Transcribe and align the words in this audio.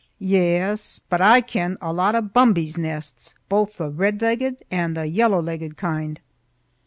"Yes, 0.33 0.99
but 1.09 1.21
I 1.21 1.41
ken 1.41 1.77
a 1.79 1.93
lot 1.93 2.15
of 2.15 2.33
bumbee's 2.33 2.75
nests, 2.75 3.35
baith 3.49 3.77
the 3.77 3.91
red 3.91 4.19
legged 4.19 4.65
and 4.71 4.97
the 4.97 5.05
yellow 5.05 5.39
legged 5.39 5.77
kind." 5.77 6.19